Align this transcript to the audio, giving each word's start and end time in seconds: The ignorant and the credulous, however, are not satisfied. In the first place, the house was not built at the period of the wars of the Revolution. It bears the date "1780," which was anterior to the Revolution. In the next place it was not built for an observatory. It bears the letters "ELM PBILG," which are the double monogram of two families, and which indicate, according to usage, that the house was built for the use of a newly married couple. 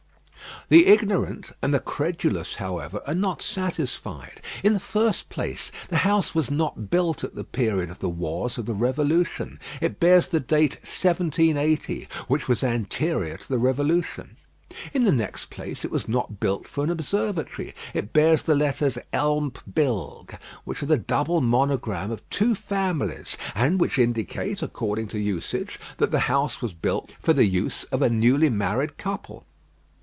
The 0.69 0.87
ignorant 0.87 1.51
and 1.61 1.73
the 1.73 1.81
credulous, 1.81 2.55
however, 2.55 3.01
are 3.05 3.13
not 3.15 3.41
satisfied. 3.41 4.39
In 4.63 4.71
the 4.71 4.79
first 4.79 5.27
place, 5.27 5.69
the 5.89 5.97
house 5.97 6.33
was 6.33 6.49
not 6.49 6.89
built 6.89 7.25
at 7.25 7.35
the 7.35 7.43
period 7.43 7.89
of 7.89 7.99
the 7.99 8.07
wars 8.07 8.57
of 8.57 8.67
the 8.67 8.73
Revolution. 8.73 9.59
It 9.81 9.99
bears 9.99 10.29
the 10.29 10.39
date 10.39 10.75
"1780," 10.75 12.07
which 12.29 12.47
was 12.47 12.63
anterior 12.63 13.35
to 13.35 13.47
the 13.49 13.57
Revolution. 13.57 14.37
In 14.93 15.03
the 15.03 15.11
next 15.11 15.49
place 15.49 15.83
it 15.83 15.91
was 15.91 16.07
not 16.07 16.39
built 16.39 16.65
for 16.69 16.85
an 16.85 16.89
observatory. 16.89 17.75
It 17.93 18.13
bears 18.13 18.43
the 18.43 18.55
letters 18.55 18.97
"ELM 19.11 19.51
PBILG," 19.51 20.37
which 20.63 20.81
are 20.81 20.85
the 20.85 20.97
double 20.97 21.41
monogram 21.41 22.11
of 22.11 22.27
two 22.29 22.55
families, 22.55 23.35
and 23.55 23.77
which 23.77 23.99
indicate, 23.99 24.61
according 24.61 25.09
to 25.09 25.19
usage, 25.19 25.81
that 25.97 26.11
the 26.11 26.19
house 26.31 26.61
was 26.61 26.71
built 26.73 27.13
for 27.19 27.33
the 27.33 27.45
use 27.45 27.83
of 27.85 28.01
a 28.01 28.09
newly 28.09 28.49
married 28.49 28.97
couple. 28.97 29.45